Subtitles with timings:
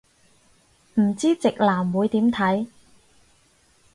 [0.95, 2.65] 唔知直男會點睇